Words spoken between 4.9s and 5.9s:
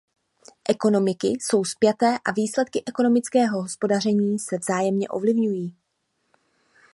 ovlivňují.